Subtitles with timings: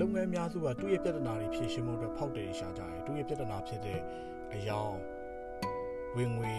[0.00, 4.00] လုပ်ငန်းများစုကသူ့ရဲ့ပြဿနာတွေဖြေရှင်းမှုအတွက်ဖောက်တယ်ရှာကြတယ်သူ့ရဲ့ပြဿနာဖြစ်တဲ့
[4.54, 4.96] အယောင်
[6.16, 6.54] ဝင်ငွေ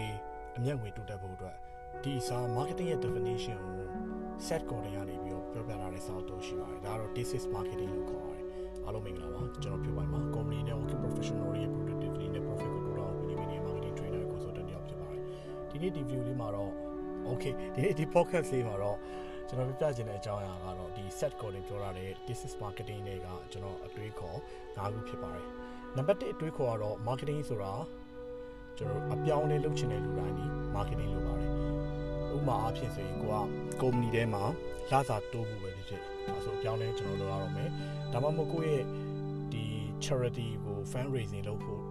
[0.57, 1.55] အမျက်ငွေတိုးတက်ဖို့အတွက်
[2.03, 3.87] ဒီစာ marketing ရဲ့ definition ကို
[4.47, 8.45] set ကိုတွေကနေပြီးတော့ပြောပြထားတဲ့စာအုပ်တော့ရှိပါတယ်ဒါကတော့ thesis marketing လို့ခေါ်ပါတယ်
[8.85, 15.21] အားလုံးမင်္ဂလာပါကျွန်တော်ပြောပါမှာ company နဲ့ working professional ရဲ့ productivity နဲ့ profit ကိုတိုးတော့ပြီးပြီး marketing trainer consultant တယောက်ဖြစ်ပါတယ်
[15.69, 16.71] ဒီနေ့ဒီ view လေးမှာတော့
[17.29, 18.97] okay ဒီနေ့ဒီ podcast လေးမှာတော့
[19.49, 24.37] ကျွန်တော်ပြပြချင်တဲ့အကြောင်းအရာကတော့ဒီ set ကိုတွေပြောရတဲ့ thesis marketing တွေကကျွန်တော်အတွေးခေါ်
[24.77, 25.47] ၅ခုဖြစ်ပါတယ်
[25.97, 27.73] နံပါတ်1အတွေးခေါ်ကတော့ marketing ဆိုတာ
[28.77, 31.51] ကျွန်တော်အပြောင်းလဲလုပ်ချင်တဲ့လူတိုင်းဒီ marketing လုပ်ပါတယ်
[32.35, 33.37] ဥပမာအားဖြင့်ဆိုရင်ကိုက
[33.81, 34.43] company ထဲမှာ
[34.91, 37.69] လစာတိုးဖို့ပဲဖြစ်ဖြစ်ဒါဆိုအပြောင်းလဲကျွန်တော်လုပ်ရတော့မယ်
[38.13, 38.85] ဒါမှမဟုတ်ကိုယ့်ရဲ့
[39.53, 39.65] ဒီ
[40.05, 41.88] charity ကို fundraising လုပ်ဖို့ပဲ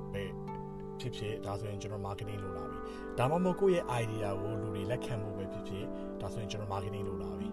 [1.01, 2.79] ဖြစ်ဖြစ်ဒါဆိုရင်ကျွန်တော် marketing လုပ်လာပြီ
[3.19, 5.85] ဒါမှမဟုတ်ကိုယ့်ရဲ့ idea ကိုလူတွေလက်ခံဖို့ပဲဖြစ်ဖြစ်
[6.21, 7.49] ဒါဆိုရင်ကျွန်တော် marketing လုပ်လာပြီ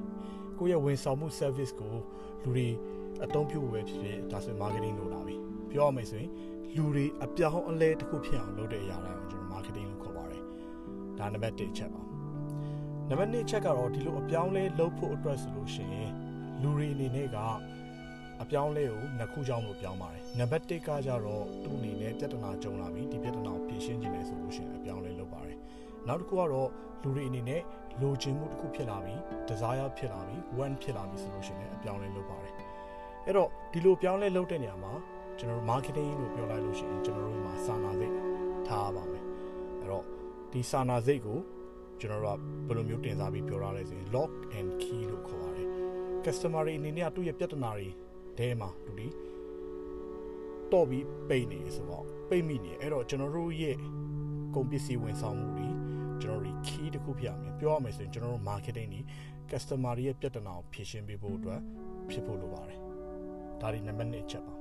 [0.60, 1.94] ကိုယ့်ရဲ့ဝန်ဆောင်မှု service ကို
[2.44, 2.68] လူတွေ
[3.24, 5.36] အသုံးပြုဖို့ပဲဖြစ်ဖြစ်ဒါဆိုရင် marketing လုပ်လာပြီ
[5.72, 6.32] ပြောရမယ်ဆိုရင်
[6.76, 10.42] လူတွေအပြောင်းအလဲတစ်ခုဖြစ်အောင်လုပ်တဲ့အရာတိုင်းကိုကျွန်တော် marketing လို့ခေါ်ပါတယ်
[11.20, 12.02] ဒါနံပါတ်1ချက်ပါ
[13.10, 16.12] နံပါတ်2ချက်ကတော့ဒီလိုအပြောင်းလဲလုပ်ဖို့အတွက်ဆိုလို့ရှိရင်
[16.62, 17.38] လူတွေအနေနဲ့က
[18.44, 25.58] အပြောင်းလဲကိုနှစ်ခုကြောင့်လို့ပြောင်းပါတယ်နံပါတ်1ကကြတော့သူ့အနေနဲ့ပြဿနာကြုံလာပြီဒီပြဿနာကိုဖြေရှင်းခြင်းလဲဆိုလို့ရှိရင်အပြောင်းလဲလုပ်ပါတယ်
[26.08, 26.70] နောက်တစ်ခုကတော့
[27.04, 27.62] လူတွေအနေနဲ့
[28.02, 29.16] လိုချင်မှုတစ်ခုဖြစ်လာပြီ
[29.50, 32.54] desire ဖြစ်လာပြီ want ဖြစ်လာပြီဆိုလို့ရှိရင်အပြောင်းလဲလုပ်ပါတယ်
[33.26, 34.94] အဲ့တော့ဒီလိုပြောင်းလဲလုပ်တဲ့နေရာမှာ
[35.40, 38.14] ကျွန်တော်တို့ marketing လို့ပြောလိုက်လို့ရှိရင်ကျွန်တော်တို့မှာစာနာစိတ်
[38.68, 39.24] ထားပါမယ်
[39.80, 40.04] အဲ့တော့
[40.52, 41.40] ဒီစာနာစိတ်ကို
[42.00, 45.68] ကျွန်တော်တို့ကဘယ်လိုမျိုးတင်စားပြီးပြောရလဲဆိုရင် lock and key လို့ခေါ်ပါတယ်
[46.26, 47.88] customer တွေအနေနဲ့သူ့ရဲ့ပြဿနာတွေ
[48.40, 49.08] တဲမှာလူဒီ
[50.72, 53.76] တော့ပြီးပိတ်နေဆိုတော့ပိတ်မိနေအဲ့တော့ကျွန်တော်တို့ရဲ့
[54.56, 55.70] ကုန်ပစ္စည်းဝန်ဆောင်မှုတွေ
[56.22, 59.02] ကျွန်တော်တို့ key တခုဖြစ်ရမယ်ပြောရမယ်ဆိုရင်ကျွန်တော်တို့ marketing တွေ
[59.52, 61.60] customer တွေရဲ့ပြဿနာကိုဖြေရှင်းပေးဖို့အတွက်
[62.10, 62.80] ဖြစ်ဖို့လိုပါတယ်
[63.62, 64.56] ဒါဒီနံပါတ်1ချက်ပါ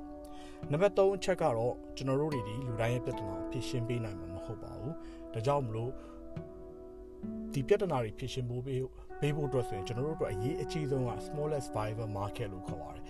[0.72, 4.94] နံပါတ်3အချက်ကတော့ကျွန်တော်တို့တွေဒီလူတိုင်းရဲ့ပြဿနာကိုဖြေရှင်းပေးနိုင်မှာမဟုတ်ပါဘူး
[5.34, 5.92] ဒါကြောင့်မလို့
[7.52, 8.80] ဒီပြဿနာတွေဖြေရှင်းဖို့ပေး
[9.20, 13.04] ပေးဖို့အတွက်ဆိုရင်ကျွန်တော်တို့အတွက်အရေးအကြီးဆုံးက smallest viable market လို့ခေါ်ပါတယ်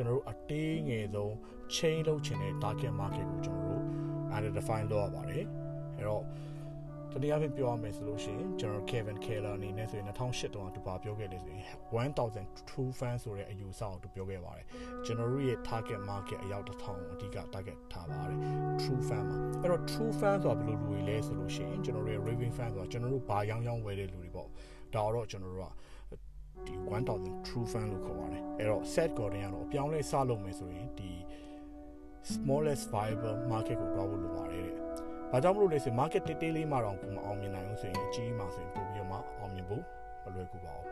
[0.00, 1.32] ကျွန်တော်တို့အတေးငယ်ဆုံး
[1.74, 3.82] chain လုပ်ချင်တဲ့ target market ကိုကျွန်တော်တို့
[4.38, 5.44] identify လုပ်ရပါတယ်
[5.96, 6.24] အဲ့တော့
[7.12, 14.66] တနည်းအားဖြင့်ပြောရမယ်ဆိုလို့ရှိရင်ကျွန်တော် Kevin Keller အနေနဲ့ဆိုရင်2008တုန်းကသူပါပြောခဲ့တယ်ဆိုရင်1000 true fan ဆိုတဲ့အယူဆကိုသူပြောခဲ့ပါတယ်
[15.04, 18.38] ကျွန်တော်တို့ရဲ့ target market အယောက်1000အဓိက target ထားပါတယ်
[18.80, 24.48] true fan မှာအဲ့တော့ true fan ဆိုတာဘယ်လိုလူတွေလဲဆိုလို့ရှိရင်ကျွန်တော်တို့ရဲ့ raving fan ဆိုတာကျွန်တော်တို့ဘာရောင်းရောင်းဝယ်တဲ့လူတွေပေါ့
[24.94, 25.68] ဒါတော့ကျွန်တော်တို့က
[26.66, 26.74] ဒီ
[27.10, 31.10] 1000 true fan လို့ခေါ်ပါတယ်အဲ့တော့ set Gordon ကတော့အပြောင်းလဲစလုပ်မယ်ဆိုရင်ဒီ
[32.32, 34.76] smallest viable market ကိုတွားဖို့လိုပါတယ်တဲ့။
[35.30, 39.82] ဘာကြောင့်မလို့လဲဆို market တေးတေးလေးမှတော့ကိုမအောင်မြင်နိုင်ဘူးဆိုရင်အကြီးမှဆိုရင်ပို့ပြီးတော့မှအောင်မြင်ဖို့
[40.24, 40.86] မလွယ်ကူပါဘူး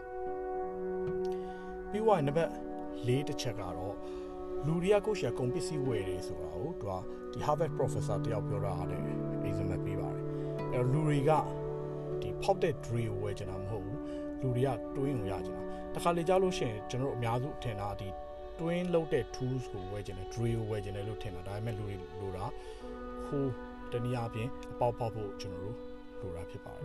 [1.90, 2.50] ။ပြီးတော့နံပါတ်
[3.06, 3.94] ၄တစ်ချက်ကတော့
[4.66, 6.92] လူတွေကကိုယ့်ရှာကုန်ပစ္စည်းဝယ်တယ်ဆိုတာကိုသူက
[7.32, 9.04] ဒီ Harvard professor တယောက်ပြောတာဟာလည်း
[9.48, 10.24] example ပေးပါတယ်။
[10.74, 11.30] အဲတော့လူတွေက
[12.20, 13.98] ဒီဖောက်တဲ့ drill ကိုဝယ်ကြတာမဟုတ်ဘူး။
[14.40, 15.62] လူတွေကတွင်းကိုရကြတာ။
[15.94, 18.08] တခါလေကြားလို့ရှိရင်ကျွန်တော်တို့အများစုထင်တာဒီ
[18.58, 22.44] twin လောက်တဲ့ tools ကိုဝယ်ခြင်းနဲ့ drill ကိုဝယ်ခြင်းနဲ့လို့ထင်တာဒါပေမဲ့လူတွေလိုတာ
[23.28, 23.44] ဟို
[23.92, 25.76] တနည်းအားဖြင့်အပေါက်ပေါက်ဖို့ကျွန်တော်တို့
[26.20, 26.84] လိုတာဖြစ်ပါတယ်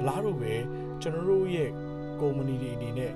[0.00, 0.54] အလားတူပဲ
[1.02, 1.70] ကျွန်တော်တို့ရဲ့
[2.20, 3.12] company တွေအနေနဲ့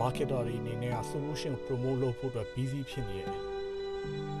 [0.00, 3.38] marketer တွေအနေနဲ့က solution promote လုပ်ဖို့အတွက် busy ဖြစ်နေတဲ့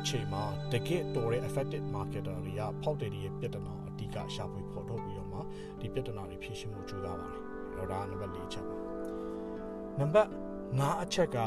[0.00, 5.38] အချိန်မှာတကယ်တော်တဲ့ effective marketer တွေကဖောက်တယ်တွေရဲ့ပြဿနာအဓိကရှာဖွေဖော်ထုတ်ပြီးတော့မှ
[5.80, 8.76] ဒီပြဿနာတွေဖြေရှင်းမှုကြိုးစားပါတယ် အဲ့တော့ဒါနံပါတ်၄ချက်ပါ
[9.98, 10.28] နံပါတ်
[10.68, 11.38] 5အချက်က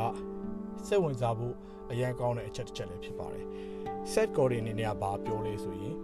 [0.88, 1.56] စိတ်ဝင်စားဖို့
[1.92, 3.46] အရန်ကောင်းတဲ့အချက်တစ်ချက်လည်းဖြစ်ပါတယ်
[4.12, 5.96] set code အနေနဲ့ကဘာပြောလဲဆိုရင်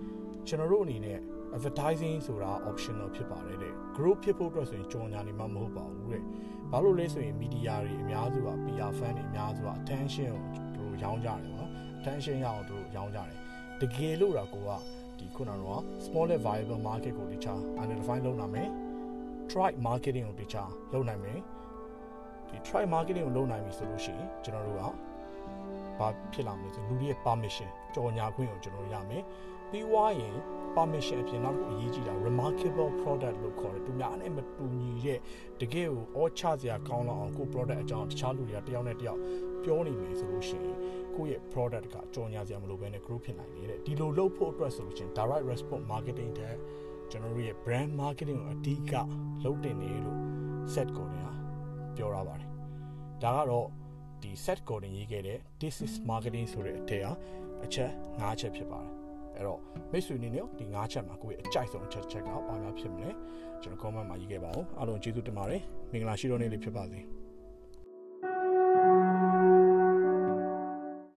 [0.47, 1.19] ကျွန်တော်တို့အနေနဲ့
[1.55, 6.23] advertising ဆိုတာ optional ဖြစ်ပါတယ်တဲ့ group ဖြစ်ဖို့အတွက်ဆိုရင်ကြော်ညာနေမှမဟုတ်ပါဘူးတဲ့
[6.71, 13.37] ဘာလို့လဲဆိုရင် media တွေအများစုက PR fan တွေအများစုက attention ကိုသူတို့ရောင်းကြတယ်ပေါ့ attention ရအောင်သူတို့ရောင်းကြတယ်
[13.81, 14.71] တကယ်လို့တော့ကိုက
[15.19, 18.69] ဒီခုနကတော့ small viable market ကိုတခြား identify လုပ်နိုင်မယ်
[19.51, 21.39] try marketing ကိုတခြားလုပ်နိုင်မယ်
[22.49, 24.81] ဒီ try marketing ကိုလုပ်နိုင်ပြီဆိုလို့ရှိရင်ကျွန်တော်တို့က
[25.99, 29.23] ဘာဖြစ်လာမလဲဆိုလူတွေရဲ့ permission ကြော်ညာခွင့်ကိုကျွန်တော်တို့ရမယ်
[29.71, 30.35] ပြီးွားရင်
[30.75, 35.19] permission အပြင်နောက်တစ်ခုအရေးကြီးတာ remarkable product လို့ခေါ်တယ်သူများနဲ့မတူညီတဲ့
[35.61, 39.19] တကယ်ကိုအောချစရာကောင်းလောက်အောင်ကို product အကြောင်းတခြားလူတွေကတယောက်နဲ့တယောက်
[39.63, 40.77] ပြောနေမယ်ဆိုလို့ရှိရင်
[41.15, 46.55] ကိုယ့်ရဲ့ product ကကြော်ညာစရာမလိုဘဲနဲ့ group ဖြစ်နိုင်တယ်ဒီလိုလုပ်ဖို့အတွက်ဆိုလို့ရှိရင် direct response marketing တဲ့
[47.11, 48.93] ကျွန်တော်တို့ရဲ့ brand marketing ကိုအဓိက
[49.43, 50.19] လုပ်တင်နေလို့
[50.73, 51.31] set ကိုနေတာ
[51.95, 52.49] ပြောရပါတယ်
[53.23, 53.67] ဒါကတော့
[54.21, 57.03] ဒီ set coding ရေးခဲ့တဲ့ this is marketing ဆိုတဲ့အထက်
[57.63, 58.93] အချက်၅ချက်ဖြစ်ပါတယ်
[59.35, 59.59] အဲ့တော့
[59.91, 63.09] မိတ်ဆွေအနေနဲ့ဒီ၅ချက်မှာကိုယ့်ရဲ့အကြိုက်ဆုံးအချက်ချက်ကဘာများဖြစ်မလဲ
[63.63, 65.61] ကျွန်တော် comment မှာရေးခဲ့ပါဦးအားလုံးကျေးဇူးတင်ပါတယ်
[65.91, 66.99] မင်္ဂလာရှိတော်နေ့လေးဖြစ်ပါစေ